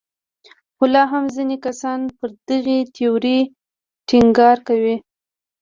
خو 0.75 0.83
لا 0.93 1.03
هم 1.11 1.25
ځینې 1.35 1.57
کسان 1.65 1.99
پر 2.17 2.29
دغې 2.47 2.79
تیورۍ 2.95 3.39
ټینګار 4.07 4.57
کوي. 4.67 4.95